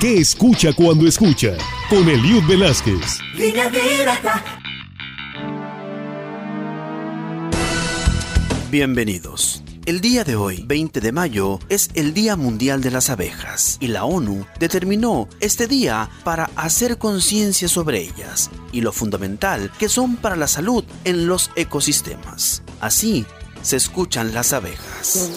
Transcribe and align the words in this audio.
¿Qué 0.00 0.18
escucha 0.18 0.72
cuando 0.72 1.06
escucha? 1.06 1.56
Con 1.88 2.08
Eliud 2.08 2.42
Velázquez. 2.48 3.18
Bienvenidos. 8.70 9.62
El 9.84 10.00
día 10.00 10.24
de 10.24 10.36
hoy, 10.36 10.64
20 10.66 11.00
de 11.00 11.12
mayo, 11.12 11.58
es 11.68 11.90
el 11.94 12.14
Día 12.14 12.36
Mundial 12.36 12.80
de 12.80 12.90
las 12.90 13.10
Abejas 13.10 13.78
y 13.80 13.88
la 13.88 14.04
ONU 14.04 14.46
determinó 14.58 15.28
este 15.40 15.66
día 15.66 16.08
para 16.24 16.50
hacer 16.56 16.98
conciencia 16.98 17.68
sobre 17.68 18.00
ellas 18.00 18.50
y 18.72 18.80
lo 18.80 18.92
fundamental 18.92 19.70
que 19.78 19.88
son 19.88 20.16
para 20.16 20.36
la 20.36 20.46
salud 20.46 20.84
en 21.04 21.26
los 21.26 21.50
ecosistemas. 21.56 22.62
Así 22.80 23.26
se 23.62 23.76
escuchan 23.76 24.34
las 24.34 24.52
abejas. 24.52 25.30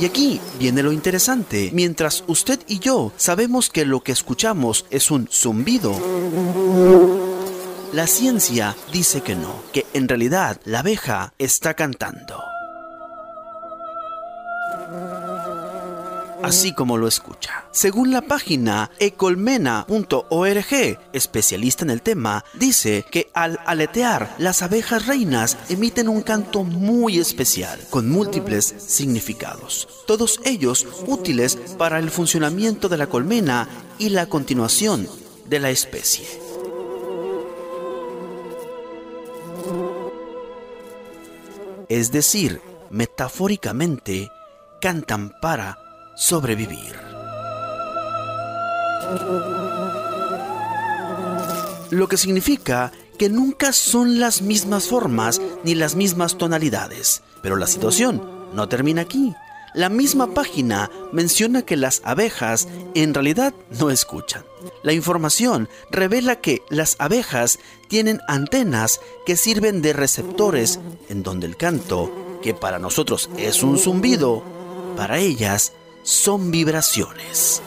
Y 0.00 0.04
aquí 0.04 0.40
viene 0.58 0.82
lo 0.82 0.92
interesante. 0.92 1.70
Mientras 1.72 2.22
usted 2.28 2.60
y 2.68 2.78
yo 2.78 3.12
sabemos 3.16 3.68
que 3.68 3.84
lo 3.84 4.00
que 4.00 4.12
escuchamos 4.12 4.86
es 4.90 5.10
un 5.10 5.28
zumbido, 5.28 5.92
la 7.92 8.06
ciencia 8.06 8.76
dice 8.92 9.22
que 9.22 9.34
no, 9.34 9.62
que 9.72 9.86
en 9.94 10.08
realidad 10.08 10.60
la 10.64 10.80
abeja 10.80 11.32
está 11.38 11.74
cantando. 11.74 12.47
Así 16.42 16.72
como 16.72 16.96
lo 16.96 17.08
escucha. 17.08 17.66
Según 17.72 18.10
la 18.10 18.22
página 18.22 18.90
ecolmena.org, 18.98 20.98
especialista 21.12 21.84
en 21.84 21.90
el 21.90 22.02
tema, 22.02 22.44
dice 22.54 23.04
que 23.10 23.30
al 23.34 23.58
aletear, 23.66 24.34
las 24.38 24.62
abejas 24.62 25.06
reinas 25.06 25.56
emiten 25.68 26.08
un 26.08 26.22
canto 26.22 26.64
muy 26.64 27.18
especial, 27.18 27.80
con 27.90 28.08
múltiples 28.08 28.74
significados, 28.78 29.88
todos 30.06 30.40
ellos 30.44 30.86
útiles 31.06 31.56
para 31.76 31.98
el 31.98 32.10
funcionamiento 32.10 32.88
de 32.88 32.98
la 32.98 33.08
colmena 33.08 33.68
y 33.98 34.10
la 34.10 34.26
continuación 34.26 35.08
de 35.46 35.58
la 35.58 35.70
especie. 35.70 36.48
es 41.88 42.12
decir, 42.12 42.60
metafóricamente, 42.90 44.30
cantan 44.80 45.34
para 45.40 45.78
sobrevivir. 46.18 46.98
Lo 51.90 52.08
que 52.08 52.16
significa 52.16 52.92
que 53.18 53.28
nunca 53.28 53.72
son 53.72 54.20
las 54.20 54.42
mismas 54.42 54.88
formas 54.88 55.40
ni 55.64 55.74
las 55.74 55.94
mismas 55.94 56.36
tonalidades. 56.36 57.22
Pero 57.42 57.56
la 57.56 57.66
situación 57.66 58.22
no 58.52 58.68
termina 58.68 59.02
aquí. 59.02 59.34
La 59.74 59.88
misma 59.88 60.34
página 60.34 60.90
menciona 61.12 61.62
que 61.62 61.76
las 61.76 62.00
abejas 62.04 62.68
en 62.94 63.14
realidad 63.14 63.54
no 63.78 63.90
escuchan. 63.90 64.44
La 64.82 64.92
información 64.92 65.68
revela 65.90 66.36
que 66.36 66.62
las 66.68 66.96
abejas 66.98 67.58
tienen 67.88 68.20
antenas 68.28 69.00
que 69.24 69.36
sirven 69.36 69.82
de 69.82 69.92
receptores 69.92 70.80
en 71.08 71.22
donde 71.22 71.46
el 71.46 71.56
canto, 71.56 72.10
que 72.42 72.54
para 72.54 72.78
nosotros 72.78 73.30
es 73.36 73.62
un 73.62 73.78
zumbido, 73.78 74.42
para 74.96 75.18
ellas 75.18 75.72
son 76.08 76.50
vibraciones. 76.50 77.60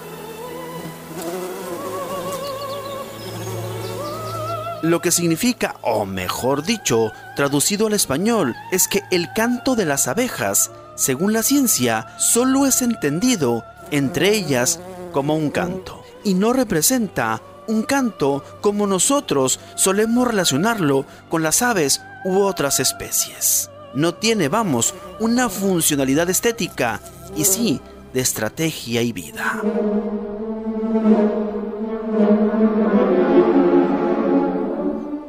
Lo 4.82 5.00
que 5.00 5.12
significa, 5.12 5.76
o 5.82 6.06
mejor 6.06 6.64
dicho, 6.64 7.12
traducido 7.36 7.86
al 7.86 7.94
español, 7.94 8.56
es 8.72 8.88
que 8.88 9.04
el 9.12 9.32
canto 9.34 9.76
de 9.76 9.86
las 9.86 10.08
abejas 10.08 10.72
según 11.02 11.34
la 11.34 11.42
ciencia, 11.42 12.08
solo 12.20 12.68
es 12.68 12.82
entendido 12.84 13.66
entre 13.90 14.36
ellas 14.36 14.80
como 15.12 15.36
un 15.36 15.50
canto 15.50 16.04
y 16.24 16.36
no 16.36 16.54
representa 16.54 17.42
un 17.68 17.84
canto 17.84 18.44
como 18.62 18.86
nosotros 18.86 19.60
solemos 19.76 20.28
relacionarlo 20.28 21.06
con 21.30 21.42
las 21.42 21.64
aves 21.64 22.02
u 22.24 22.42
otras 22.42 22.80
especies. 22.80 23.72
No 23.96 24.14
tiene, 24.14 24.48
vamos, 24.48 24.94
una 25.20 25.50
funcionalidad 25.50 26.30
estética 26.30 27.02
y 27.36 27.46
sí 27.46 27.82
de 28.14 28.22
estrategia 28.22 29.02
y 29.02 29.12
vida. 29.14 29.62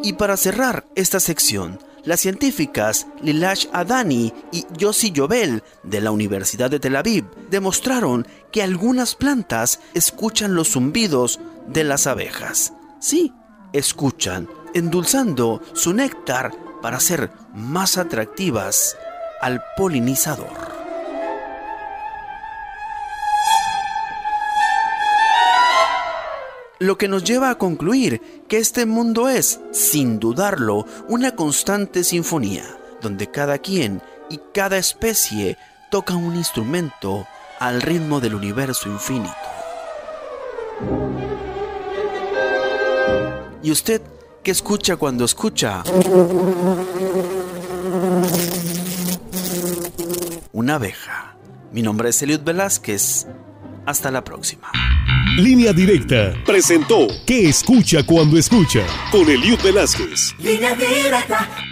Y 0.03 0.15
para 0.15 0.37
cerrar 0.37 0.84
esta 0.94 1.21
sección, 1.21 1.78
las 2.04 2.21
científicas 2.21 3.06
Lilash 3.22 3.66
Adani 3.72 4.32
y 4.50 4.66
Yossi 4.76 5.12
Jovel 5.15 5.62
de 5.84 6.00
la 6.00 6.10
Universidad 6.10 6.71
de 6.71 6.81
Tel 6.81 6.97
Aviv 6.97 7.25
demostraron 7.48 8.26
que 8.50 8.62
algunas 8.62 9.15
plantas 9.15 9.78
escuchan 9.94 10.56
los 10.56 10.72
zumbidos 10.72 11.38
de 11.69 11.84
las 11.84 12.09
abejas. 12.09 12.72
Sí, 13.00 13.32
escuchan, 13.72 14.48
endulzando 14.75 15.62
su 15.75 15.92
néctar 15.92 16.50
para 16.82 16.98
ser 16.98 17.31
más 17.54 17.97
atractivas 17.97 18.97
al 19.41 19.62
polinizador. 19.76 20.72
Lo 26.82 26.98
que 26.98 27.06
nos 27.06 27.22
lleva 27.22 27.48
a 27.48 27.59
concluir 27.59 28.20
que 28.48 28.59
este 28.59 28.87
mundo 28.87 29.28
es, 29.28 29.60
sin 29.70 30.19
dudarlo, 30.19 30.84
una 31.09 31.37
constante 31.37 32.03
sinfonía, 32.03 32.65
donde 33.00 33.31
cada 33.31 33.59
quien 33.59 34.03
y 34.28 34.41
cada 34.53 34.78
especie 34.78 35.59
toca 35.92 36.16
un 36.16 36.34
instrumento 36.34 37.25
al 37.60 37.82
ritmo 37.82 38.19
del 38.19 38.34
universo 38.34 38.88
infinito. 38.88 39.32
¿Y 43.62 43.71
usted 43.71 44.03
qué 44.42 44.50
escucha 44.50 44.97
cuando 44.97 45.25
escucha? 45.25 45.84
Una 50.50 50.75
abeja. 50.75 51.37
Mi 51.71 51.82
nombre 51.82 52.09
es 52.09 52.21
Eliud 52.22 52.41
Velázquez. 52.41 53.28
Hasta 53.87 54.10
la 54.10 54.25
próxima. 54.25 54.72
Línea 55.37 55.72
Directa 55.72 56.34
presentó 56.44 57.06
¿Qué 57.26 57.48
escucha 57.48 58.03
cuando 58.03 58.37
escucha? 58.37 58.84
Con 59.10 59.31
Eliud 59.31 59.59
Velázquez. 59.62 60.34
Línea 60.38 60.75
Directa. 60.75 61.72